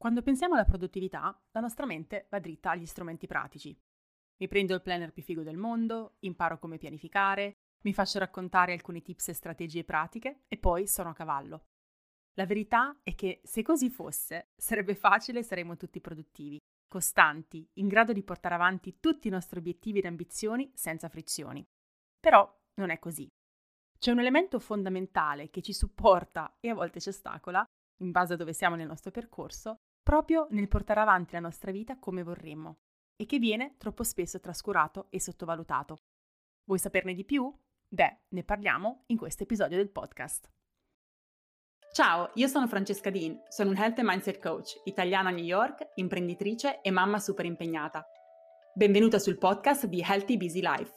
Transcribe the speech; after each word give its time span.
Quando 0.00 0.22
pensiamo 0.22 0.54
alla 0.54 0.64
produttività, 0.64 1.38
la 1.50 1.60
nostra 1.60 1.84
mente 1.84 2.26
va 2.30 2.38
dritta 2.38 2.70
agli 2.70 2.86
strumenti 2.86 3.26
pratici. 3.26 3.78
Mi 4.38 4.48
prendo 4.48 4.72
il 4.72 4.80
planner 4.80 5.12
più 5.12 5.22
figo 5.22 5.42
del 5.42 5.58
mondo, 5.58 6.16
imparo 6.20 6.58
come 6.58 6.78
pianificare, 6.78 7.56
mi 7.82 7.92
faccio 7.92 8.18
raccontare 8.18 8.72
alcuni 8.72 9.02
tips 9.02 9.28
e 9.28 9.34
strategie 9.34 9.84
pratiche 9.84 10.44
e 10.48 10.56
poi 10.56 10.86
sono 10.86 11.10
a 11.10 11.12
cavallo. 11.12 11.66
La 12.38 12.46
verità 12.46 12.98
è 13.02 13.14
che 13.14 13.42
se 13.44 13.60
così 13.60 13.90
fosse, 13.90 14.52
sarebbe 14.56 14.94
facile 14.94 15.40
e 15.40 15.42
saremmo 15.42 15.76
tutti 15.76 16.00
produttivi, 16.00 16.56
costanti, 16.88 17.68
in 17.74 17.86
grado 17.86 18.14
di 18.14 18.22
portare 18.22 18.54
avanti 18.54 19.00
tutti 19.00 19.28
i 19.28 19.30
nostri 19.30 19.58
obiettivi 19.58 19.98
ed 19.98 20.06
ambizioni 20.06 20.70
senza 20.72 21.10
frizioni. 21.10 21.62
Però 22.18 22.50
non 22.76 22.88
è 22.88 22.98
così. 22.98 23.28
C'è 23.98 24.12
un 24.12 24.20
elemento 24.20 24.60
fondamentale 24.60 25.50
che 25.50 25.60
ci 25.60 25.74
supporta 25.74 26.56
e 26.58 26.70
a 26.70 26.74
volte 26.74 27.00
ci 27.00 27.10
ostacola, 27.10 27.62
in 27.98 28.12
base 28.12 28.32
a 28.32 28.36
dove 28.36 28.54
siamo 28.54 28.76
nel 28.76 28.86
nostro 28.86 29.10
percorso, 29.10 29.76
proprio 30.10 30.48
nel 30.50 30.66
portare 30.66 30.98
avanti 30.98 31.34
la 31.34 31.38
nostra 31.38 31.70
vita 31.70 31.96
come 31.96 32.24
vorremmo 32.24 32.78
e 33.14 33.26
che 33.26 33.38
viene 33.38 33.76
troppo 33.78 34.02
spesso 34.02 34.40
trascurato 34.40 35.06
e 35.08 35.20
sottovalutato. 35.20 36.00
Vuoi 36.64 36.80
saperne 36.80 37.14
di 37.14 37.24
più? 37.24 37.48
Beh, 37.86 38.22
ne 38.30 38.42
parliamo 38.42 39.04
in 39.06 39.16
questo 39.16 39.44
episodio 39.44 39.76
del 39.76 39.88
podcast. 39.88 40.50
Ciao, 41.92 42.32
io 42.34 42.48
sono 42.48 42.66
Francesca 42.66 43.08
Dean, 43.08 43.40
sono 43.50 43.70
un 43.70 43.76
Health 43.76 44.00
and 44.00 44.08
Mindset 44.08 44.40
Coach, 44.40 44.80
italiana 44.82 45.28
a 45.28 45.32
New 45.32 45.44
York, 45.44 45.92
imprenditrice 45.94 46.80
e 46.80 46.90
mamma 46.90 47.20
super 47.20 47.44
impegnata. 47.44 48.04
Benvenuta 48.74 49.20
sul 49.20 49.38
podcast 49.38 49.86
di 49.86 50.00
Healthy 50.04 50.36
Busy 50.36 50.60
Life. 50.60 50.94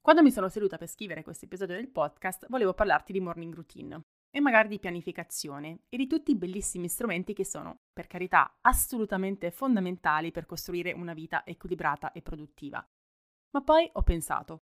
Quando 0.00 0.22
mi 0.22 0.30
sono 0.30 0.48
seduta 0.48 0.78
per 0.78 0.88
scrivere 0.88 1.22
questo 1.22 1.44
episodio 1.44 1.74
del 1.74 1.90
podcast, 1.90 2.46
volevo 2.48 2.72
parlarti 2.72 3.12
di 3.12 3.20
morning 3.20 3.52
routine 3.52 4.02
e 4.34 4.40
magari 4.40 4.66
di 4.66 4.80
pianificazione 4.80 5.84
e 5.88 5.96
di 5.96 6.08
tutti 6.08 6.32
i 6.32 6.36
bellissimi 6.36 6.88
strumenti 6.88 7.34
che 7.34 7.44
sono, 7.44 7.82
per 7.92 8.08
carità, 8.08 8.58
assolutamente 8.62 9.52
fondamentali 9.52 10.32
per 10.32 10.44
costruire 10.44 10.90
una 10.90 11.14
vita 11.14 11.46
equilibrata 11.46 12.10
e 12.10 12.20
produttiva. 12.20 12.84
Ma 13.50 13.62
poi 13.62 13.88
ho 13.92 14.02
pensato, 14.02 14.64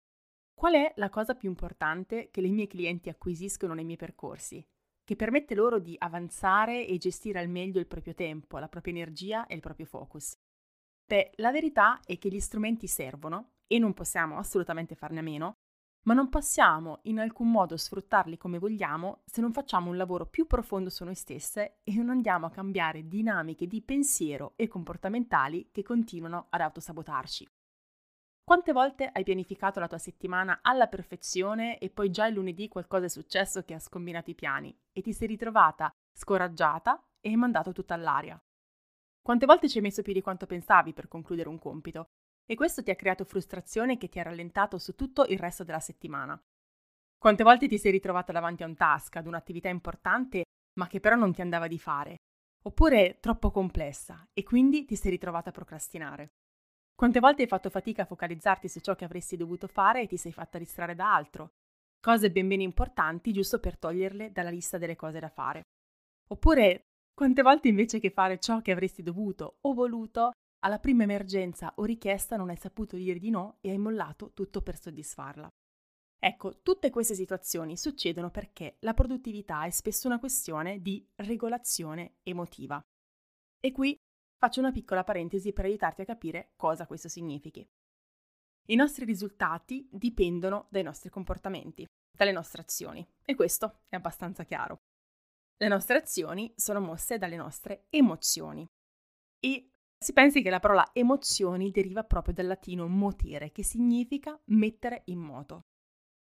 qual 0.52 0.74
è 0.74 0.92
la 0.96 1.10
cosa 1.10 1.36
più 1.36 1.48
importante 1.48 2.30
che 2.32 2.40
i 2.40 2.50
miei 2.50 2.66
clienti 2.66 3.08
acquisiscono 3.08 3.72
nei 3.72 3.84
miei 3.84 3.96
percorsi, 3.96 4.66
che 5.04 5.14
permette 5.14 5.54
loro 5.54 5.78
di 5.78 5.94
avanzare 5.96 6.84
e 6.84 6.98
gestire 6.98 7.38
al 7.38 7.48
meglio 7.48 7.78
il 7.78 7.86
proprio 7.86 8.14
tempo, 8.14 8.58
la 8.58 8.68
propria 8.68 8.92
energia 8.92 9.46
e 9.46 9.54
il 9.54 9.60
proprio 9.60 9.86
focus? 9.86 10.36
Beh, 11.06 11.34
la 11.36 11.52
verità 11.52 12.00
è 12.04 12.18
che 12.18 12.28
gli 12.28 12.40
strumenti 12.40 12.88
servono 12.88 13.52
e 13.68 13.78
non 13.78 13.94
possiamo 13.94 14.38
assolutamente 14.38 14.96
farne 14.96 15.20
a 15.20 15.22
meno, 15.22 15.58
ma 16.04 16.14
non 16.14 16.28
possiamo 16.28 17.00
in 17.02 17.18
alcun 17.18 17.50
modo 17.50 17.76
sfruttarli 17.76 18.36
come 18.36 18.58
vogliamo 18.58 19.22
se 19.24 19.40
non 19.40 19.52
facciamo 19.52 19.90
un 19.90 19.96
lavoro 19.96 20.26
più 20.26 20.46
profondo 20.46 20.90
su 20.90 21.04
noi 21.04 21.14
stesse 21.14 21.78
e 21.84 21.94
non 21.94 22.10
andiamo 22.10 22.46
a 22.46 22.50
cambiare 22.50 23.06
dinamiche 23.06 23.66
di 23.66 23.82
pensiero 23.82 24.54
e 24.56 24.66
comportamentali 24.66 25.68
che 25.70 25.82
continuano 25.82 26.46
ad 26.50 26.60
autosabotarci. 26.60 27.48
Quante 28.44 28.72
volte 28.72 29.08
hai 29.12 29.22
pianificato 29.22 29.78
la 29.78 29.86
tua 29.86 29.98
settimana 29.98 30.58
alla 30.62 30.88
perfezione 30.88 31.78
e 31.78 31.90
poi 31.90 32.10
già 32.10 32.26
il 32.26 32.34
lunedì 32.34 32.66
qualcosa 32.66 33.04
è 33.04 33.08
successo 33.08 33.62
che 33.62 33.74
ha 33.74 33.78
scombinato 33.78 34.30
i 34.30 34.34
piani 34.34 34.76
e 34.92 35.00
ti 35.00 35.12
sei 35.12 35.28
ritrovata 35.28 35.92
scoraggiata 36.12 37.00
e 37.20 37.28
hai 37.28 37.36
mandato 37.36 37.72
tutto 37.72 37.92
all'aria? 37.92 38.42
Quante 39.22 39.46
volte 39.46 39.68
ci 39.68 39.76
hai 39.76 39.84
messo 39.84 40.02
più 40.02 40.12
di 40.12 40.20
quanto 40.20 40.46
pensavi 40.46 40.92
per 40.92 41.06
concludere 41.06 41.48
un 41.48 41.60
compito 41.60 42.08
e 42.52 42.54
questo 42.54 42.82
ti 42.82 42.90
ha 42.90 42.96
creato 42.96 43.24
frustrazione 43.24 43.96
che 43.96 44.10
ti 44.10 44.20
ha 44.20 44.24
rallentato 44.24 44.76
su 44.76 44.94
tutto 44.94 45.24
il 45.24 45.38
resto 45.38 45.64
della 45.64 45.80
settimana. 45.80 46.38
Quante 47.16 47.44
volte 47.44 47.66
ti 47.66 47.78
sei 47.78 47.92
ritrovata 47.92 48.30
davanti 48.30 48.62
a 48.62 48.66
un 48.66 48.76
task, 48.76 49.16
ad 49.16 49.26
un'attività 49.26 49.70
importante, 49.70 50.42
ma 50.74 50.86
che 50.86 51.00
però 51.00 51.16
non 51.16 51.32
ti 51.32 51.40
andava 51.40 51.66
di 51.66 51.78
fare, 51.78 52.16
oppure 52.64 53.20
troppo 53.20 53.50
complessa 53.50 54.28
e 54.34 54.42
quindi 54.42 54.84
ti 54.84 54.96
sei 54.96 55.12
ritrovata 55.12 55.48
a 55.48 55.52
procrastinare. 55.52 56.32
Quante 56.94 57.20
volte 57.20 57.40
hai 57.40 57.48
fatto 57.48 57.70
fatica 57.70 58.02
a 58.02 58.06
focalizzarti 58.06 58.68
su 58.68 58.80
ciò 58.80 58.94
che 58.94 59.06
avresti 59.06 59.38
dovuto 59.38 59.66
fare 59.66 60.02
e 60.02 60.06
ti 60.06 60.18
sei 60.18 60.32
fatta 60.32 60.58
distrarre 60.58 60.94
da 60.94 61.14
altro, 61.14 61.52
cose 62.00 62.30
ben 62.30 62.48
bene 62.48 62.64
importanti 62.64 63.32
giusto 63.32 63.60
per 63.60 63.78
toglierle 63.78 64.30
dalla 64.30 64.50
lista 64.50 64.76
delle 64.76 64.94
cose 64.94 65.20
da 65.20 65.30
fare. 65.30 65.62
Oppure 66.28 66.88
quante 67.14 67.40
volte 67.40 67.68
invece 67.68 67.98
che 67.98 68.10
fare 68.10 68.38
ciò 68.38 68.60
che 68.60 68.72
avresti 68.72 69.02
dovuto 69.02 69.56
o 69.62 69.72
voluto, 69.72 70.32
alla 70.64 70.78
prima 70.78 71.02
emergenza 71.02 71.72
o 71.76 71.84
richiesta 71.84 72.36
non 72.36 72.48
hai 72.48 72.56
saputo 72.56 72.96
dire 72.96 73.18
di 73.18 73.30
no 73.30 73.58
e 73.60 73.70
hai 73.70 73.78
mollato 73.78 74.32
tutto 74.32 74.62
per 74.62 74.80
soddisfarla. 74.80 75.48
Ecco, 76.24 76.60
tutte 76.62 76.90
queste 76.90 77.14
situazioni 77.14 77.76
succedono 77.76 78.30
perché 78.30 78.76
la 78.80 78.94
produttività 78.94 79.64
è 79.64 79.70
spesso 79.70 80.06
una 80.06 80.20
questione 80.20 80.80
di 80.80 81.04
regolazione 81.16 82.18
emotiva. 82.22 82.80
E 83.58 83.72
qui 83.72 83.96
faccio 84.38 84.60
una 84.60 84.70
piccola 84.70 85.02
parentesi 85.02 85.52
per 85.52 85.64
aiutarti 85.64 86.02
a 86.02 86.04
capire 86.04 86.52
cosa 86.56 86.86
questo 86.86 87.08
significhi. 87.08 87.68
I 88.68 88.76
nostri 88.76 89.04
risultati 89.04 89.88
dipendono 89.90 90.68
dai 90.70 90.84
nostri 90.84 91.10
comportamenti, 91.10 91.84
dalle 92.16 92.30
nostre 92.30 92.62
azioni, 92.62 93.04
e 93.24 93.34
questo 93.34 93.80
è 93.88 93.96
abbastanza 93.96 94.44
chiaro. 94.44 94.82
Le 95.56 95.68
nostre 95.68 95.96
azioni 95.98 96.52
sono 96.54 96.78
mosse 96.78 97.18
dalle 97.18 97.36
nostre 97.36 97.86
emozioni 97.90 98.64
e 99.40 99.71
si 100.02 100.12
pensi 100.12 100.42
che 100.42 100.50
la 100.50 100.60
parola 100.60 100.90
emozioni 100.92 101.70
deriva 101.70 102.04
proprio 102.04 102.34
dal 102.34 102.46
latino 102.46 102.86
motere, 102.88 103.52
che 103.52 103.62
significa 103.62 104.38
mettere 104.46 105.02
in 105.06 105.20
moto. 105.20 105.66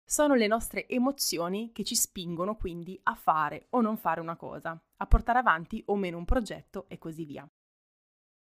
Sono 0.06 0.35
le 0.35 0.47
nostre 0.47 0.88
emozioni 0.88 1.72
che 1.73 1.84
ci 1.84 1.95
spingono 1.95 2.56
quindi 2.56 3.00
a 3.03 3.16
fare 3.16 3.67
o 3.72 3.81
non 3.81 3.97
fare 3.97 4.22
una 4.22 4.35
cosa, 4.35 4.79
a 4.97 5.07
portare 5.07 5.39
avanti 5.39 5.81
o 5.88 5.95
meno 5.95 6.17
un 6.17 6.25
progetto 6.25 6.85
e 6.88 6.97
così 6.97 7.25
via. 7.25 7.50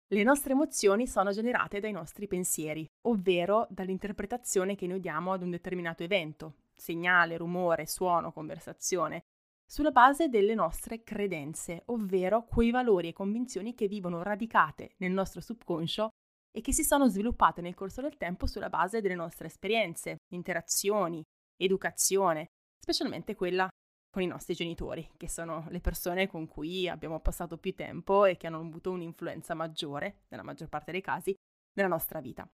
Le 0.08 0.22
nostre 0.22 0.52
emozioni 0.52 1.06
sono 1.06 1.30
generate 1.30 1.80
dai 1.80 1.92
nostri 1.92 2.26
pensieri, 2.26 2.86
ovvero 3.02 3.66
dall'interpretazione 3.70 4.74
che 4.74 4.86
noi 4.86 5.00
diamo 5.00 5.32
ad 5.32 5.42
un 5.42 5.50
determinato 5.50 6.02
evento, 6.02 6.54
segnale, 6.74 7.36
rumore, 7.36 7.86
suono, 7.86 8.32
conversazione, 8.32 9.24
sulla 9.66 9.90
base 9.90 10.28
delle 10.28 10.54
nostre 10.54 11.02
credenze, 11.02 11.82
ovvero 11.86 12.44
quei 12.44 12.70
valori 12.70 13.08
e 13.08 13.12
convinzioni 13.12 13.74
che 13.74 13.88
vivono 13.88 14.22
radicate 14.22 14.94
nel 14.98 15.12
nostro 15.12 15.40
subconscio 15.40 16.10
e 16.56 16.60
che 16.60 16.72
si 16.72 16.84
sono 16.84 17.08
sviluppate 17.08 17.60
nel 17.60 17.74
corso 17.74 18.00
del 18.00 18.16
tempo 18.16 18.46
sulla 18.46 18.68
base 18.68 19.00
delle 19.00 19.14
nostre 19.14 19.48
esperienze, 19.48 20.18
interazioni, 20.32 21.22
educazione, 21.56 22.46
specialmente 22.78 23.34
quella 23.34 23.68
con 24.10 24.22
i 24.22 24.26
nostri 24.26 24.54
genitori, 24.54 25.10
che 25.16 25.28
sono 25.28 25.66
le 25.70 25.80
persone 25.80 26.28
con 26.28 26.46
cui 26.46 26.88
abbiamo 26.88 27.18
passato 27.18 27.58
più 27.58 27.74
tempo 27.74 28.24
e 28.24 28.36
che 28.36 28.46
hanno 28.46 28.60
avuto 28.60 28.92
un'influenza 28.92 29.54
maggiore, 29.54 30.22
nella 30.28 30.44
maggior 30.44 30.68
parte 30.68 30.92
dei 30.92 31.00
casi, 31.00 31.34
nella 31.72 31.88
nostra 31.88 32.20
vita. 32.20 32.48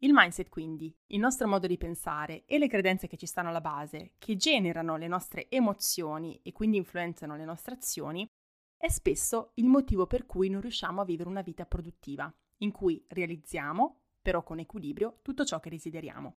Il 0.00 0.12
mindset 0.12 0.50
quindi, 0.50 0.94
il 1.06 1.18
nostro 1.18 1.48
modo 1.48 1.66
di 1.66 1.78
pensare 1.78 2.44
e 2.44 2.58
le 2.58 2.68
credenze 2.68 3.06
che 3.06 3.16
ci 3.16 3.24
stanno 3.24 3.48
alla 3.48 3.62
base, 3.62 4.12
che 4.18 4.36
generano 4.36 4.96
le 4.96 5.06
nostre 5.06 5.48
emozioni 5.48 6.38
e 6.42 6.52
quindi 6.52 6.76
influenzano 6.76 7.34
le 7.34 7.46
nostre 7.46 7.74
azioni, 7.74 8.28
è 8.76 8.88
spesso 8.88 9.52
il 9.54 9.66
motivo 9.66 10.06
per 10.06 10.26
cui 10.26 10.50
non 10.50 10.60
riusciamo 10.60 11.00
a 11.00 11.04
vivere 11.04 11.30
una 11.30 11.40
vita 11.40 11.64
produttiva, 11.64 12.30
in 12.58 12.72
cui 12.72 13.02
realizziamo, 13.08 14.02
però 14.20 14.42
con 14.42 14.58
equilibrio, 14.58 15.20
tutto 15.22 15.46
ciò 15.46 15.60
che 15.60 15.70
desideriamo. 15.70 16.36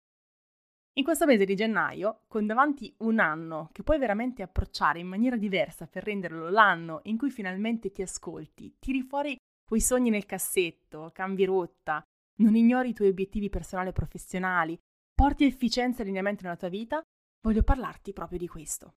In 0.98 1.04
questo 1.04 1.24
mese 1.24 1.46
di 1.46 1.54
gennaio, 1.54 2.24
con 2.26 2.46
davanti 2.46 2.94
un 2.98 3.20
anno 3.20 3.70
che 3.72 3.82
puoi 3.82 3.98
veramente 3.98 4.42
approcciare 4.42 4.98
in 4.98 5.06
maniera 5.06 5.36
diversa 5.36 5.86
per 5.86 6.04
renderlo 6.04 6.50
l'anno 6.50 7.00
in 7.04 7.16
cui 7.16 7.30
finalmente 7.30 7.90
ti 7.90 8.02
ascolti, 8.02 8.76
tiri 8.78 9.02
fuori 9.02 9.36
quei 9.66 9.80
sogni 9.80 10.10
nel 10.10 10.26
cassetto, 10.26 11.10
cambi 11.12 11.44
rotta, 11.44 12.02
non 12.36 12.54
ignori 12.54 12.90
i 12.90 12.94
tuoi 12.94 13.08
obiettivi 13.08 13.48
personali 13.48 13.88
e 13.88 13.92
professionali, 13.92 14.78
porti 15.14 15.44
efficienza 15.44 15.98
e 15.98 16.02
allineamento 16.02 16.42
nella 16.42 16.56
tua 16.56 16.68
vita, 16.68 17.02
voglio 17.40 17.62
parlarti 17.62 18.12
proprio 18.12 18.38
di 18.38 18.48
questo. 18.48 18.94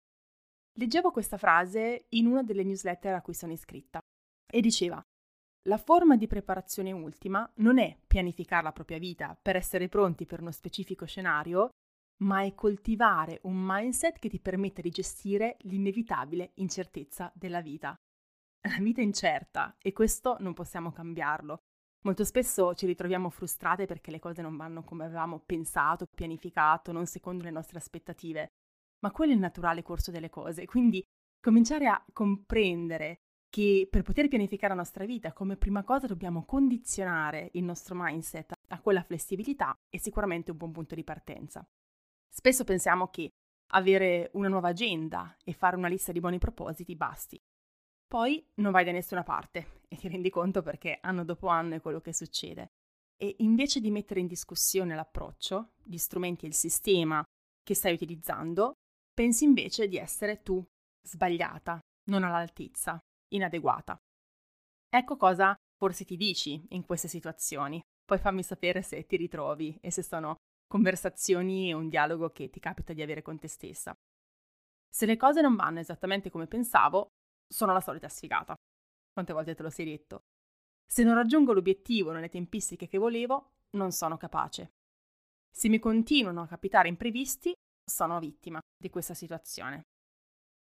Leggevo 0.78 1.10
questa 1.10 1.38
frase 1.38 2.06
in 2.10 2.26
una 2.26 2.42
delle 2.42 2.64
newsletter 2.64 3.14
a 3.14 3.22
cui 3.22 3.34
sono 3.34 3.52
iscritta 3.52 3.98
e 4.46 4.60
diceva 4.60 5.02
la 5.66 5.78
forma 5.78 6.16
di 6.16 6.28
preparazione 6.28 6.92
ultima 6.92 7.50
non 7.56 7.78
è 7.78 7.98
pianificare 8.06 8.62
la 8.62 8.72
propria 8.72 8.98
vita 8.98 9.36
per 9.40 9.56
essere 9.56 9.88
pronti 9.88 10.24
per 10.24 10.40
uno 10.40 10.52
specifico 10.52 11.06
scenario, 11.06 11.70
ma 12.22 12.42
è 12.42 12.54
coltivare 12.54 13.40
un 13.42 13.56
mindset 13.56 14.18
che 14.20 14.28
ti 14.28 14.38
permette 14.38 14.80
di 14.80 14.90
gestire 14.90 15.56
l'inevitabile 15.62 16.52
incertezza 16.56 17.32
della 17.34 17.60
vita. 17.60 17.96
La 18.68 18.78
vita 18.78 19.00
è 19.00 19.04
incerta 19.04 19.76
e 19.78 19.92
questo 19.92 20.36
non 20.38 20.54
possiamo 20.54 20.92
cambiarlo. 20.92 21.58
Molto 22.06 22.22
spesso 22.22 22.72
ci 22.74 22.86
ritroviamo 22.86 23.30
frustrate 23.30 23.84
perché 23.84 24.12
le 24.12 24.20
cose 24.20 24.40
non 24.40 24.56
vanno 24.56 24.84
come 24.84 25.04
avevamo 25.04 25.40
pensato, 25.44 26.06
pianificato, 26.06 26.92
non 26.92 27.04
secondo 27.04 27.42
le 27.42 27.50
nostre 27.50 27.78
aspettative. 27.78 28.52
Ma 29.00 29.10
quello 29.10 29.32
è 29.32 29.34
il 29.34 29.40
naturale 29.40 29.82
corso 29.82 30.12
delle 30.12 30.30
cose, 30.30 30.66
quindi 30.66 31.04
cominciare 31.40 31.88
a 31.88 32.00
comprendere 32.12 33.22
che 33.48 33.88
per 33.90 34.02
poter 34.02 34.28
pianificare 34.28 34.72
la 34.72 34.78
nostra 34.78 35.04
vita, 35.04 35.32
come 35.32 35.56
prima 35.56 35.82
cosa 35.82 36.06
dobbiamo 36.06 36.44
condizionare 36.44 37.48
il 37.54 37.64
nostro 37.64 37.96
mindset 37.98 38.52
a 38.68 38.80
quella 38.80 39.02
flessibilità 39.02 39.76
è 39.88 39.96
sicuramente 39.96 40.52
un 40.52 40.58
buon 40.58 40.70
punto 40.70 40.94
di 40.94 41.02
partenza. 41.02 41.66
Spesso 42.28 42.62
pensiamo 42.62 43.08
che 43.08 43.32
avere 43.72 44.30
una 44.34 44.46
nuova 44.46 44.68
agenda 44.68 45.36
e 45.42 45.52
fare 45.52 45.74
una 45.74 45.88
lista 45.88 46.12
di 46.12 46.20
buoni 46.20 46.38
propositi 46.38 46.94
basti. 46.94 47.36
Poi 48.06 48.44
non 48.56 48.72
vai 48.72 48.84
da 48.84 48.92
nessuna 48.92 49.22
parte 49.22 49.80
e 49.88 49.96
ti 49.96 50.08
rendi 50.08 50.30
conto 50.30 50.62
perché 50.62 50.98
anno 51.00 51.24
dopo 51.24 51.48
anno 51.48 51.74
è 51.74 51.80
quello 51.80 52.00
che 52.00 52.14
succede. 52.14 52.68
E 53.16 53.36
invece 53.38 53.80
di 53.80 53.90
mettere 53.90 54.20
in 54.20 54.26
discussione 54.26 54.94
l'approccio, 54.94 55.72
gli 55.82 55.96
strumenti 55.96 56.44
e 56.44 56.48
il 56.48 56.54
sistema 56.54 57.24
che 57.62 57.74
stai 57.74 57.94
utilizzando, 57.94 58.74
pensi 59.12 59.44
invece 59.44 59.88
di 59.88 59.96
essere 59.96 60.42
tu 60.42 60.64
sbagliata, 61.02 61.80
non 62.10 62.22
all'altezza, 62.22 62.98
inadeguata. 63.32 63.98
Ecco 64.88 65.16
cosa 65.16 65.56
forse 65.76 66.04
ti 66.04 66.16
dici 66.16 66.64
in 66.70 66.84
queste 66.84 67.08
situazioni. 67.08 67.80
Poi 68.04 68.18
fammi 68.18 68.42
sapere 68.42 68.82
se 68.82 69.04
ti 69.04 69.16
ritrovi 69.16 69.76
e 69.80 69.90
se 69.90 70.02
sono 70.02 70.36
conversazioni 70.66 71.70
e 71.70 71.72
un 71.72 71.88
dialogo 71.88 72.30
che 72.30 72.50
ti 72.50 72.60
capita 72.60 72.92
di 72.92 73.02
avere 73.02 73.22
con 73.22 73.38
te 73.38 73.48
stessa. 73.48 73.94
Se 74.88 75.06
le 75.06 75.16
cose 75.16 75.40
non 75.40 75.56
vanno 75.56 75.80
esattamente 75.80 76.30
come 76.30 76.46
pensavo, 76.46 77.08
sono 77.46 77.72
la 77.72 77.80
solita 77.80 78.08
sfigata. 78.08 78.54
Quante 79.12 79.32
volte 79.32 79.54
te 79.54 79.62
lo 79.62 79.70
sei 79.70 79.86
detto? 79.86 80.24
Se 80.86 81.02
non 81.02 81.14
raggiungo 81.14 81.52
l'obiettivo 81.52 82.12
nelle 82.12 82.28
tempistiche 82.28 82.86
che 82.86 82.98
volevo, 82.98 83.54
non 83.76 83.92
sono 83.92 84.16
capace. 84.16 84.72
Se 85.50 85.68
mi 85.68 85.78
continuano 85.78 86.42
a 86.42 86.46
capitare 86.46 86.88
imprevisti, 86.88 87.52
sono 87.84 88.18
vittima 88.18 88.60
di 88.76 88.90
questa 88.90 89.14
situazione. 89.14 89.82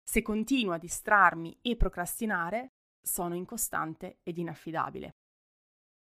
Se 0.03 0.23
continuo 0.23 0.75
a 0.75 0.79
distrarmi 0.79 1.59
e 1.63 1.77
procrastinare, 1.77 2.73
sono 3.01 3.35
incostante 3.35 4.19
ed 4.23 4.39
inaffidabile. 4.39 5.13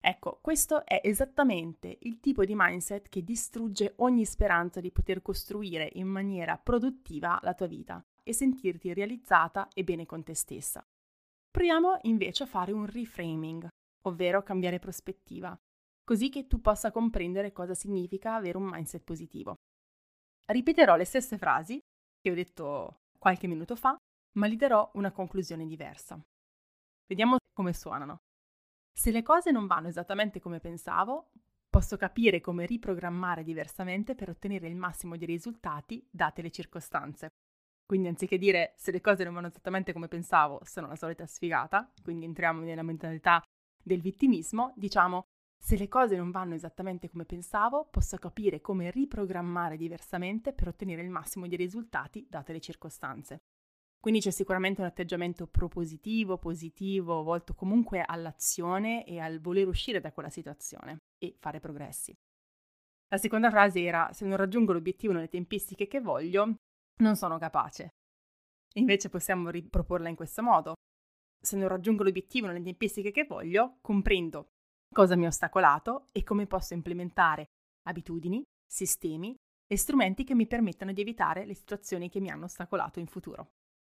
Ecco, 0.04 0.40
questo 0.42 0.84
è 0.84 1.00
esattamente 1.04 1.98
il 2.00 2.18
tipo 2.18 2.44
di 2.44 2.54
mindset 2.56 3.08
che 3.08 3.22
distrugge 3.22 3.94
ogni 3.98 4.24
speranza 4.24 4.80
di 4.80 4.90
poter 4.90 5.22
costruire 5.22 5.88
in 5.92 6.08
maniera 6.08 6.58
produttiva 6.58 7.38
la 7.42 7.54
tua 7.54 7.68
vita 7.68 8.04
e 8.22 8.32
sentirti 8.32 8.92
realizzata 8.92 9.68
e 9.72 9.84
bene 9.84 10.06
con 10.06 10.22
te 10.22 10.34
stessa. 10.34 10.84
Proviamo 11.50 11.98
invece 12.02 12.44
a 12.44 12.46
fare 12.46 12.72
un 12.72 12.86
reframing, 12.86 13.68
ovvero 14.06 14.42
cambiare 14.42 14.78
prospettiva, 14.78 15.56
così 16.02 16.28
che 16.28 16.46
tu 16.46 16.60
possa 16.60 16.90
comprendere 16.90 17.52
cosa 17.52 17.74
significa 17.74 18.34
avere 18.34 18.56
un 18.56 18.64
mindset 18.64 19.02
positivo. 19.02 19.56
Ripeterò 20.46 20.96
le 20.96 21.04
stesse 21.04 21.38
frasi 21.38 21.78
che 22.20 22.30
ho 22.30 22.34
detto 22.34 23.02
qualche 23.18 23.46
minuto 23.46 23.76
fa, 23.76 23.96
ma 24.38 24.46
gli 24.46 24.56
darò 24.56 24.90
una 24.94 25.12
conclusione 25.12 25.66
diversa. 25.66 26.20
Vediamo 27.06 27.36
come 27.52 27.72
suonano. 27.72 28.18
Se 28.92 29.10
le 29.10 29.22
cose 29.22 29.50
non 29.50 29.66
vanno 29.66 29.88
esattamente 29.88 30.40
come 30.40 30.60
pensavo, 30.60 31.30
posso 31.68 31.96
capire 31.96 32.40
come 32.40 32.66
riprogrammare 32.66 33.42
diversamente 33.42 34.14
per 34.14 34.28
ottenere 34.28 34.68
il 34.68 34.76
massimo 34.76 35.16
di 35.16 35.24
risultati 35.24 36.06
date 36.10 36.42
le 36.42 36.50
circostanze. 36.50 37.28
Quindi 37.92 38.08
anziché 38.08 38.38
dire 38.38 38.72
se 38.78 38.90
le 38.90 39.02
cose 39.02 39.22
non 39.22 39.34
vanno 39.34 39.48
esattamente 39.48 39.92
come 39.92 40.08
pensavo, 40.08 40.62
sono 40.64 40.86
la 40.86 40.96
solita 40.96 41.26
sfigata, 41.26 41.92
quindi 42.02 42.24
entriamo 42.24 42.62
nella 42.62 42.82
mentalità 42.82 43.42
del 43.84 44.00
vittimismo, 44.00 44.72
diciamo 44.76 45.26
se 45.62 45.76
le 45.76 45.88
cose 45.88 46.16
non 46.16 46.30
vanno 46.30 46.54
esattamente 46.54 47.10
come 47.10 47.26
pensavo, 47.26 47.86
posso 47.90 48.16
capire 48.16 48.62
come 48.62 48.90
riprogrammare 48.90 49.76
diversamente 49.76 50.54
per 50.54 50.68
ottenere 50.68 51.02
il 51.02 51.10
massimo 51.10 51.46
di 51.46 51.54
risultati 51.54 52.26
date 52.30 52.54
le 52.54 52.60
circostanze. 52.60 53.42
Quindi 54.00 54.20
c'è 54.20 54.30
sicuramente 54.30 54.80
un 54.80 54.86
atteggiamento 54.86 55.46
propositivo, 55.46 56.38
positivo, 56.38 57.22
volto 57.22 57.52
comunque 57.52 58.02
all'azione 58.02 59.04
e 59.04 59.18
al 59.18 59.38
voler 59.38 59.68
uscire 59.68 60.00
da 60.00 60.12
quella 60.12 60.30
situazione 60.30 61.02
e 61.22 61.36
fare 61.38 61.60
progressi. 61.60 62.16
La 63.08 63.18
seconda 63.18 63.50
frase 63.50 63.82
era: 63.82 64.10
Se 64.14 64.24
non 64.24 64.38
raggiungo 64.38 64.72
l'obiettivo 64.72 65.12
nelle 65.12 65.28
tempistiche 65.28 65.86
che 65.86 66.00
voglio, 66.00 66.54
non 67.00 67.16
sono 67.16 67.38
capace. 67.38 67.90
Invece 68.74 69.08
possiamo 69.08 69.50
riproporla 69.50 70.08
in 70.08 70.16
questo 70.16 70.42
modo. 70.42 70.74
Se 71.40 71.56
non 71.56 71.68
raggiungo 71.68 72.02
l'obiettivo 72.02 72.46
nelle 72.46 72.62
tempistiche 72.62 73.10
che 73.10 73.24
voglio, 73.24 73.78
comprendo 73.80 74.48
cosa 74.92 75.16
mi 75.16 75.24
ha 75.24 75.28
ostacolato 75.28 76.08
e 76.12 76.22
come 76.22 76.46
posso 76.46 76.74
implementare 76.74 77.46
abitudini, 77.88 78.42
sistemi 78.64 79.34
e 79.66 79.76
strumenti 79.76 80.22
che 80.22 80.34
mi 80.34 80.46
permettano 80.46 80.92
di 80.92 81.00
evitare 81.00 81.44
le 81.44 81.54
situazioni 81.54 82.08
che 82.08 82.20
mi 82.20 82.30
hanno 82.30 82.44
ostacolato 82.44 83.00
in 83.00 83.06
futuro. 83.06 83.48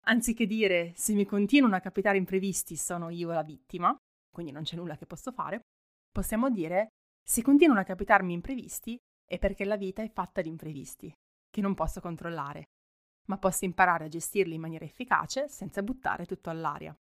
Anziché 0.06 0.46
dire 0.46 0.92
se 0.94 1.14
mi 1.14 1.24
continuano 1.24 1.76
a 1.76 1.80
capitare 1.80 2.16
imprevisti 2.16 2.76
sono 2.76 3.10
io 3.10 3.30
la 3.30 3.42
vittima, 3.42 3.96
quindi 4.30 4.52
non 4.52 4.62
c'è 4.62 4.76
nulla 4.76 4.96
che 4.96 5.06
posso 5.06 5.32
fare, 5.32 5.62
possiamo 6.10 6.50
dire 6.50 6.88
se 7.22 7.42
continuano 7.42 7.80
a 7.80 7.84
capitarmi 7.84 8.32
imprevisti 8.32 8.98
è 9.26 9.38
perché 9.38 9.64
la 9.64 9.76
vita 9.76 10.02
è 10.02 10.10
fatta 10.10 10.40
di 10.42 10.48
imprevisti, 10.48 11.12
che 11.50 11.60
non 11.60 11.74
posso 11.74 12.00
controllare, 12.00 12.64
ma 13.30 13.38
posso 13.38 13.64
imparare 13.64 14.04
a 14.04 14.08
gestirli 14.08 14.54
in 14.54 14.60
maniera 14.60 14.84
efficace 14.84 15.48
senza 15.48 15.82
buttare 15.82 16.26
tutto 16.26 16.50
all'aria. 16.50 16.94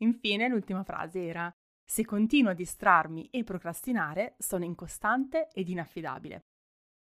Infine, 0.00 0.48
l'ultima 0.48 0.82
frase 0.84 1.24
era 1.24 1.50
se 1.88 2.04
continuo 2.04 2.50
a 2.50 2.54
distrarmi 2.54 3.28
e 3.30 3.44
procrastinare, 3.44 4.34
sono 4.38 4.64
incostante 4.64 5.48
ed 5.52 5.68
inaffidabile. 5.68 6.46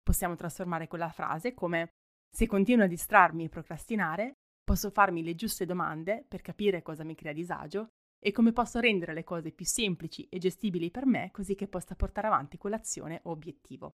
Possiamo 0.02 0.34
trasformare 0.34 0.88
quella 0.88 1.10
frase 1.10 1.54
come 1.54 1.92
se 2.28 2.46
continuo 2.46 2.84
a 2.84 2.88
distrarmi 2.88 3.44
e 3.44 3.48
procrastinare, 3.48 4.34
Posso 4.64 4.90
farmi 4.90 5.24
le 5.24 5.34
giuste 5.34 5.66
domande 5.66 6.24
per 6.26 6.40
capire 6.40 6.82
cosa 6.82 7.02
mi 7.02 7.16
crea 7.16 7.32
disagio 7.32 7.88
e 8.18 8.30
come 8.30 8.52
posso 8.52 8.78
rendere 8.78 9.12
le 9.12 9.24
cose 9.24 9.50
più 9.50 9.66
semplici 9.66 10.28
e 10.28 10.38
gestibili 10.38 10.90
per 10.90 11.04
me 11.04 11.30
così 11.32 11.56
che 11.56 11.66
possa 11.66 11.96
portare 11.96 12.28
avanti 12.28 12.58
quell'azione 12.58 13.20
o 13.24 13.32
obiettivo. 13.32 13.90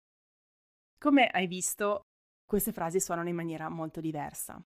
Come 0.98 1.26
hai 1.26 1.48
visto, 1.48 2.02
queste 2.52 2.72
frasi 2.72 3.00
suonano 3.00 3.30
in 3.30 3.34
maniera 3.34 3.70
molto 3.70 4.02
diversa. 4.02 4.62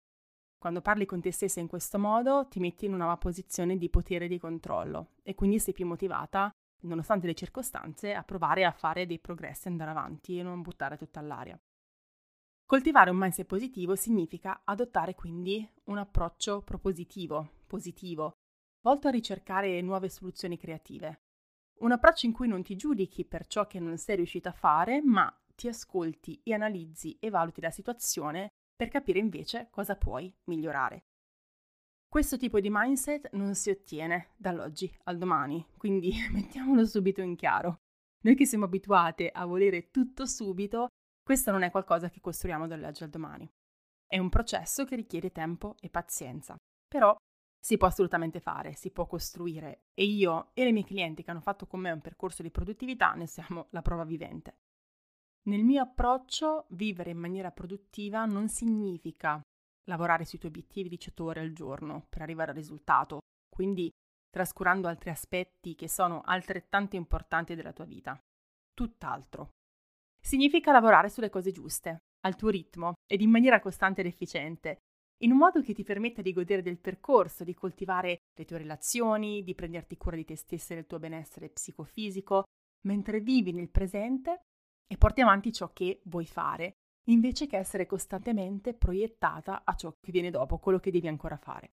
Quando 0.56 0.82
parli 0.82 1.04
con 1.04 1.20
te 1.20 1.32
stessa 1.32 1.58
in 1.58 1.66
questo 1.66 1.98
modo, 1.98 2.46
ti 2.48 2.60
metti 2.60 2.84
in 2.84 2.94
una 2.94 3.16
posizione 3.16 3.76
di 3.76 3.90
potere 3.90 4.26
e 4.26 4.28
di 4.28 4.38
controllo 4.38 5.14
e 5.24 5.34
quindi 5.34 5.58
sei 5.58 5.74
più 5.74 5.84
motivata, 5.84 6.48
nonostante 6.82 7.26
le 7.26 7.34
circostanze, 7.34 8.14
a 8.14 8.22
provare 8.22 8.64
a 8.64 8.70
fare 8.70 9.04
dei 9.04 9.18
progressi, 9.18 9.66
andare 9.66 9.90
avanti 9.90 10.38
e 10.38 10.44
non 10.44 10.62
buttare 10.62 10.96
tutto 10.96 11.18
all'aria. 11.18 11.60
Coltivare 12.64 13.10
un 13.10 13.16
mindset 13.16 13.46
positivo 13.46 13.96
significa 13.96 14.60
adottare 14.62 15.16
quindi 15.16 15.68
un 15.86 15.98
approccio 15.98 16.62
propositivo, 16.62 17.64
positivo, 17.66 18.34
volto 18.82 19.08
a 19.08 19.10
ricercare 19.10 19.80
nuove 19.80 20.08
soluzioni 20.08 20.56
creative. 20.56 21.22
Un 21.80 21.90
approccio 21.90 22.26
in 22.26 22.32
cui 22.32 22.46
non 22.46 22.62
ti 22.62 22.76
giudichi 22.76 23.24
per 23.24 23.48
ciò 23.48 23.66
che 23.66 23.80
non 23.80 23.98
sei 23.98 24.14
riuscita 24.14 24.50
a 24.50 24.52
fare, 24.52 25.02
ma 25.02 25.36
ti 25.62 25.68
ascolti 25.68 26.40
e 26.42 26.54
analizzi 26.54 27.16
e 27.20 27.30
valuti 27.30 27.60
la 27.60 27.70
situazione 27.70 28.50
per 28.74 28.88
capire 28.88 29.20
invece 29.20 29.68
cosa 29.70 29.94
puoi 29.94 30.34
migliorare. 30.46 31.04
Questo 32.08 32.36
tipo 32.36 32.58
di 32.58 32.68
mindset 32.68 33.30
non 33.34 33.54
si 33.54 33.70
ottiene 33.70 34.32
dall'oggi 34.36 34.92
al 35.04 35.18
domani, 35.18 35.64
quindi 35.78 36.12
mettiamolo 36.34 36.84
subito 36.84 37.22
in 37.22 37.36
chiaro. 37.36 37.82
Noi 38.24 38.34
che 38.34 38.44
siamo 38.44 38.64
abituate 38.64 39.30
a 39.30 39.46
volere 39.46 39.90
tutto 39.92 40.26
subito, 40.26 40.88
questo 41.22 41.52
non 41.52 41.62
è 41.62 41.70
qualcosa 41.70 42.10
che 42.10 42.20
costruiamo 42.20 42.66
dall'oggi 42.66 43.04
al 43.04 43.10
domani. 43.10 43.48
È 44.04 44.18
un 44.18 44.30
processo 44.30 44.84
che 44.84 44.96
richiede 44.96 45.30
tempo 45.30 45.76
e 45.80 45.88
pazienza, 45.90 46.56
però 46.88 47.16
si 47.64 47.76
può 47.76 47.86
assolutamente 47.86 48.40
fare, 48.40 48.74
si 48.74 48.90
può 48.90 49.06
costruire 49.06 49.84
e 49.94 50.04
io 50.04 50.50
e 50.54 50.64
le 50.64 50.72
mie 50.72 50.84
clienti 50.84 51.22
che 51.22 51.30
hanno 51.30 51.40
fatto 51.40 51.68
con 51.68 51.78
me 51.78 51.92
un 51.92 52.00
percorso 52.00 52.42
di 52.42 52.50
produttività 52.50 53.12
ne 53.12 53.28
siamo 53.28 53.68
la 53.70 53.82
prova 53.82 54.02
vivente. 54.02 54.56
Nel 55.44 55.64
mio 55.64 55.82
approccio, 55.82 56.66
vivere 56.70 57.10
in 57.10 57.18
maniera 57.18 57.50
produttiva 57.50 58.24
non 58.26 58.48
significa 58.48 59.40
lavorare 59.86 60.24
sui 60.24 60.38
tuoi 60.38 60.52
obiettivi 60.52 60.88
18 60.90 61.24
ore 61.24 61.40
al 61.40 61.52
giorno 61.52 62.06
per 62.08 62.22
arrivare 62.22 62.50
al 62.50 62.56
risultato, 62.56 63.18
quindi 63.48 63.90
trascurando 64.30 64.86
altri 64.86 65.10
aspetti 65.10 65.74
che 65.74 65.88
sono 65.88 66.20
altrettanto 66.20 66.94
importanti 66.94 67.56
della 67.56 67.72
tua 67.72 67.84
vita. 67.84 68.16
Tutt'altro. 68.72 69.50
Significa 70.24 70.70
lavorare 70.70 71.08
sulle 71.08 71.28
cose 71.28 71.50
giuste, 71.50 71.98
al 72.24 72.36
tuo 72.36 72.50
ritmo 72.50 72.94
ed 73.04 73.20
in 73.20 73.30
maniera 73.30 73.58
costante 73.58 74.00
ed 74.00 74.06
efficiente, 74.06 74.78
in 75.22 75.32
un 75.32 75.38
modo 75.38 75.60
che 75.60 75.74
ti 75.74 75.82
permetta 75.82 76.22
di 76.22 76.32
godere 76.32 76.62
del 76.62 76.78
percorso, 76.78 77.42
di 77.42 77.54
coltivare 77.54 78.18
le 78.38 78.44
tue 78.44 78.58
relazioni, 78.58 79.42
di 79.42 79.56
prenderti 79.56 79.96
cura 79.96 80.14
di 80.14 80.24
te 80.24 80.36
stessa 80.36 80.72
e 80.72 80.76
del 80.76 80.86
tuo 80.86 81.00
benessere 81.00 81.50
psicofisico, 81.50 82.44
mentre 82.86 83.20
vivi 83.20 83.52
nel 83.52 83.70
presente 83.70 84.42
e 84.92 84.98
porti 84.98 85.22
avanti 85.22 85.52
ciò 85.52 85.72
che 85.72 86.02
vuoi 86.04 86.26
fare, 86.26 86.76
invece 87.04 87.46
che 87.46 87.56
essere 87.56 87.86
costantemente 87.86 88.74
proiettata 88.74 89.62
a 89.64 89.74
ciò 89.74 89.96
che 89.98 90.12
viene 90.12 90.28
dopo, 90.28 90.58
quello 90.58 90.78
che 90.78 90.90
devi 90.90 91.08
ancora 91.08 91.38
fare. 91.38 91.72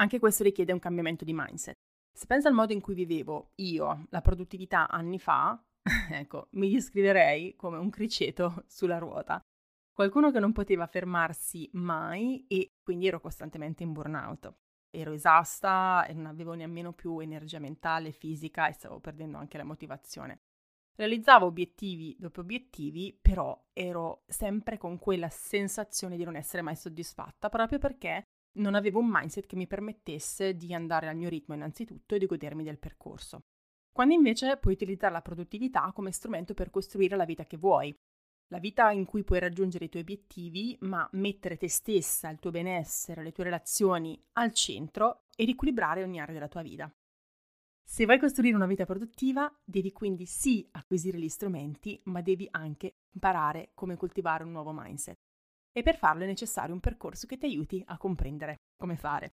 Anche 0.00 0.18
questo 0.18 0.42
richiede 0.42 0.72
un 0.72 0.80
cambiamento 0.80 1.24
di 1.24 1.32
mindset. 1.32 1.78
Se 2.12 2.26
pensa 2.26 2.48
al 2.48 2.54
modo 2.54 2.72
in 2.72 2.80
cui 2.80 2.94
vivevo 2.94 3.52
io 3.56 4.06
la 4.10 4.20
produttività 4.20 4.88
anni 4.88 5.20
fa, 5.20 5.64
ecco, 6.10 6.48
mi 6.52 6.72
descriverei 6.72 7.54
come 7.54 7.78
un 7.78 7.88
criceto 7.88 8.64
sulla 8.66 8.98
ruota. 8.98 9.40
Qualcuno 9.92 10.32
che 10.32 10.40
non 10.40 10.50
poteva 10.50 10.88
fermarsi 10.88 11.70
mai 11.74 12.46
e 12.48 12.72
quindi 12.82 13.06
ero 13.06 13.20
costantemente 13.20 13.84
in 13.84 13.92
burnout. 13.92 14.52
Ero 14.90 15.12
esausta 15.12 16.04
e 16.04 16.14
non 16.14 16.26
avevo 16.26 16.54
nemmeno 16.54 16.92
più 16.94 17.20
energia 17.20 17.60
mentale, 17.60 18.10
fisica 18.10 18.66
e 18.66 18.72
stavo 18.72 18.98
perdendo 18.98 19.38
anche 19.38 19.56
la 19.56 19.62
motivazione. 19.62 20.40
Realizzavo 21.00 21.46
obiettivi 21.46 22.14
dopo 22.18 22.42
obiettivi, 22.42 23.18
però 23.18 23.58
ero 23.72 24.24
sempre 24.26 24.76
con 24.76 24.98
quella 24.98 25.30
sensazione 25.30 26.18
di 26.18 26.24
non 26.24 26.36
essere 26.36 26.60
mai 26.60 26.76
soddisfatta, 26.76 27.48
proprio 27.48 27.78
perché 27.78 28.24
non 28.58 28.74
avevo 28.74 28.98
un 28.98 29.08
mindset 29.10 29.46
che 29.46 29.56
mi 29.56 29.66
permettesse 29.66 30.54
di 30.56 30.74
andare 30.74 31.08
al 31.08 31.16
mio 31.16 31.30
ritmo 31.30 31.54
innanzitutto 31.54 32.14
e 32.14 32.18
di 32.18 32.26
godermi 32.26 32.62
del 32.64 32.78
percorso. 32.78 33.44
Quando 33.90 34.12
invece 34.12 34.58
puoi 34.58 34.74
utilizzare 34.74 35.14
la 35.14 35.22
produttività 35.22 35.90
come 35.94 36.12
strumento 36.12 36.52
per 36.52 36.68
costruire 36.68 37.16
la 37.16 37.24
vita 37.24 37.46
che 37.46 37.56
vuoi, 37.56 37.98
la 38.48 38.58
vita 38.58 38.90
in 38.90 39.06
cui 39.06 39.24
puoi 39.24 39.38
raggiungere 39.38 39.86
i 39.86 39.88
tuoi 39.88 40.02
obiettivi, 40.02 40.76
ma 40.80 41.08
mettere 41.12 41.56
te 41.56 41.70
stessa, 41.70 42.28
il 42.28 42.40
tuo 42.40 42.50
benessere, 42.50 43.22
le 43.22 43.32
tue 43.32 43.44
relazioni 43.44 44.22
al 44.32 44.52
centro 44.52 45.22
e 45.34 45.46
riequilibrare 45.46 46.02
ogni 46.02 46.20
area 46.20 46.34
della 46.34 46.48
tua 46.48 46.60
vita. 46.60 46.94
Se 47.92 48.04
vuoi 48.04 48.20
costruire 48.20 48.54
una 48.54 48.68
vita 48.68 48.84
produttiva, 48.84 49.52
devi 49.64 49.90
quindi 49.90 50.24
sì 50.24 50.64
acquisire 50.70 51.18
gli 51.18 51.28
strumenti, 51.28 52.00
ma 52.04 52.20
devi 52.20 52.46
anche 52.52 52.98
imparare 53.14 53.72
come 53.74 53.96
coltivare 53.96 54.44
un 54.44 54.52
nuovo 54.52 54.70
mindset. 54.72 55.18
E 55.72 55.82
per 55.82 55.96
farlo 55.96 56.22
è 56.22 56.26
necessario 56.26 56.72
un 56.72 56.78
percorso 56.78 57.26
che 57.26 57.36
ti 57.36 57.46
aiuti 57.46 57.82
a 57.84 57.98
comprendere 57.98 58.60
come 58.76 58.94
fare. 58.94 59.32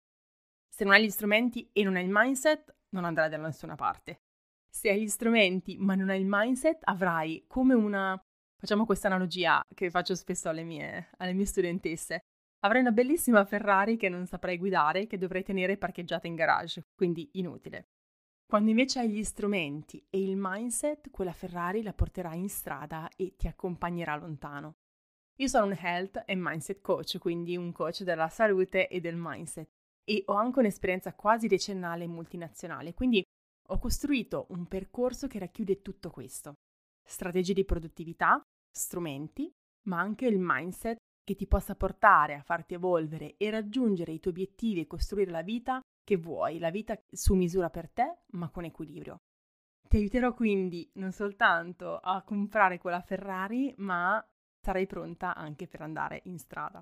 Se 0.68 0.84
non 0.84 0.94
hai 0.94 1.06
gli 1.06 1.12
strumenti 1.12 1.70
e 1.72 1.84
non 1.84 1.98
hai 1.98 2.06
il 2.06 2.10
mindset, 2.12 2.76
non 2.96 3.06
andrai 3.06 3.30
da 3.30 3.38
nessuna 3.38 3.76
parte. 3.76 4.22
Se 4.68 4.90
hai 4.90 5.04
gli 5.04 5.08
strumenti 5.08 5.78
ma 5.78 5.94
non 5.94 6.10
hai 6.10 6.20
il 6.20 6.28
mindset, 6.28 6.80
avrai 6.86 7.46
come 7.48 7.76
una... 7.76 8.20
Facciamo 8.60 8.88
questa 8.88 9.06
analogia 9.06 9.62
che 9.72 9.92
faccio 9.92 10.16
spesso 10.16 10.50
alle 10.50 10.64
mie, 10.64 11.10
alle 11.18 11.34
mie 11.34 11.46
studentesse. 11.46 12.22
Avrai 12.62 12.82
una 12.82 12.92
bellissima 12.92 13.46
Ferrari 13.46 13.98
che 13.98 14.10
non 14.10 14.26
saprai 14.26 14.58
guidare, 14.58 15.06
che 15.06 15.20
dovrai 15.20 15.44
tenere 15.44 15.78
parcheggiata 15.78 16.26
in 16.26 16.34
garage, 16.34 16.88
quindi 16.96 17.30
inutile. 17.34 17.90
Quando 18.50 18.70
invece 18.70 19.00
hai 19.00 19.10
gli 19.10 19.26
strumenti 19.26 20.02
e 20.10 20.24
il 20.24 20.38
mindset, 20.38 21.10
quella 21.10 21.34
Ferrari 21.34 21.84
la 21.84 21.92
porterai 21.92 22.40
in 22.40 22.48
strada 22.48 23.10
e 23.18 23.36
ti 23.36 23.46
accompagnerà 23.46 24.16
lontano. 24.16 24.78
Io 25.40 25.50
sono 25.50 25.66
un 25.66 25.78
health 25.78 26.24
e 26.26 26.34
mindset 26.34 26.80
coach, 26.80 27.18
quindi 27.18 27.58
un 27.58 27.74
coach 27.74 28.04
della 28.04 28.30
salute 28.30 28.88
e 28.88 29.02
del 29.02 29.18
mindset 29.18 29.68
e 30.06 30.24
ho 30.28 30.34
anche 30.36 30.60
un'esperienza 30.60 31.14
quasi 31.14 31.48
decennale 31.48 32.06
in 32.06 32.12
multinazionale, 32.12 32.94
quindi 32.94 33.22
ho 33.70 33.80
costruito 33.80 34.46
un 34.52 34.66
percorso 34.66 35.28
che 35.28 35.40
racchiude 35.40 35.82
tutto 35.82 36.10
questo. 36.10 36.54
Strategie 37.06 37.52
di 37.52 37.66
produttività, 37.66 38.42
strumenti, 38.72 39.52
ma 39.90 40.00
anche 40.00 40.26
il 40.26 40.38
mindset 40.40 40.96
che 41.22 41.36
ti 41.36 41.48
possa 41.48 41.76
portare 41.76 42.36
a 42.36 42.42
farti 42.42 42.76
evolvere 42.76 43.36
e 43.36 43.50
raggiungere 43.50 44.14
i 44.14 44.22
tuoi 44.22 44.34
obiettivi 44.34 44.80
e 44.80 44.88
costruire 44.88 45.32
la 45.32 45.42
vita 45.42 45.82
che 46.08 46.16
vuoi, 46.16 46.58
la 46.58 46.70
vita 46.70 46.98
su 47.12 47.34
misura 47.34 47.70
per 47.70 47.90
te, 47.90 48.20
ma 48.28 48.50
con 48.50 48.64
equilibrio. 48.64 49.24
Ti 49.90 49.98
aiuterò 49.98 50.34
quindi 50.34 50.90
non 50.94 51.12
soltanto 51.12 51.98
a 51.98 52.24
comprare 52.24 52.78
quella 52.78 53.02
Ferrari, 53.02 53.74
ma 53.80 54.26
sarai 54.62 54.88
pronta 54.88 55.36
anche 55.36 55.68
per 55.68 55.82
andare 55.82 56.22
in 56.24 56.40
strada. 56.40 56.82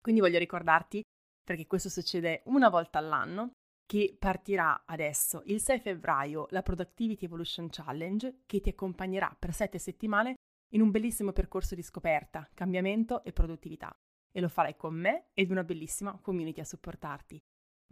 Quindi 0.00 0.20
voglio 0.20 0.38
ricordarti, 0.38 1.02
perché 1.42 1.66
questo 1.66 1.88
succede 1.88 2.42
una 2.44 2.68
volta 2.68 3.00
all'anno, 3.00 3.50
che 3.84 4.14
partirà 4.16 4.84
adesso 4.86 5.42
il 5.46 5.60
6 5.60 5.80
febbraio 5.80 6.46
la 6.50 6.62
Productivity 6.62 7.24
Evolution 7.24 7.66
Challenge 7.68 8.42
che 8.46 8.60
ti 8.60 8.68
accompagnerà 8.68 9.34
per 9.36 9.52
7 9.52 9.76
settimane 9.80 10.36
in 10.74 10.82
un 10.82 10.92
bellissimo 10.92 11.32
percorso 11.32 11.74
di 11.74 11.82
scoperta, 11.82 12.48
cambiamento 12.54 13.24
e 13.24 13.32
produttività. 13.32 13.92
E 14.30 14.40
lo 14.40 14.48
farai 14.48 14.76
con 14.76 14.94
me 14.94 15.30
ed 15.34 15.50
una 15.50 15.64
bellissima 15.64 16.16
community 16.20 16.60
a 16.60 16.64
supportarti. 16.64 17.42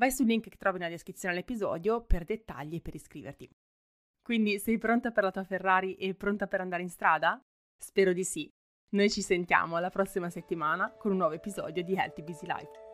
Vai 0.00 0.10
sul 0.10 0.24
link 0.24 0.48
che 0.48 0.56
trovi 0.56 0.78
nella 0.78 0.90
descrizione 0.90 1.34
all'episodio 1.34 2.02
per 2.02 2.24
dettagli 2.24 2.76
e 2.76 2.80
per 2.80 2.94
iscriverti. 2.94 3.50
Quindi 4.22 4.58
sei 4.58 4.78
pronta 4.78 5.10
per 5.10 5.24
la 5.24 5.30
tua 5.30 5.44
Ferrari 5.44 5.94
e 5.96 6.14
pronta 6.14 6.46
per 6.46 6.62
andare 6.62 6.80
in 6.80 6.88
strada? 6.88 7.38
Spero 7.76 8.14
di 8.14 8.24
sì. 8.24 8.50
Noi 8.92 9.10
ci 9.10 9.20
sentiamo 9.20 9.78
la 9.78 9.90
prossima 9.90 10.30
settimana 10.30 10.90
con 10.90 11.10
un 11.10 11.18
nuovo 11.18 11.34
episodio 11.34 11.84
di 11.84 11.94
Healthy 11.94 12.22
Busy 12.22 12.46
Life. 12.46 12.89